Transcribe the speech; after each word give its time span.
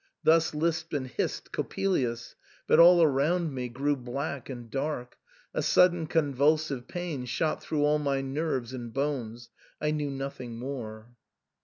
Thus 0.23 0.55
lisped 0.55 0.95
and 0.95 1.05
hissed 1.05 1.51
Coppelius; 1.51 2.33
but 2.65 2.79
all 2.79 3.03
around 3.03 3.53
me 3.53 3.69
grew 3.69 3.95
black 3.95 4.49
and 4.49 4.67
dark; 4.67 5.15
a 5.53 5.61
sudden 5.61 6.07
convulsive 6.07 6.87
pain 6.87 7.25
shot 7.25 7.61
through 7.61 7.83
all 7.85 7.99
my 7.99 8.19
nerves 8.21 8.73
and 8.73 8.91
bones; 8.91 9.51
I 9.79 9.91
knew 9.91 10.09
nothing 10.09 10.57
more. 10.57 11.13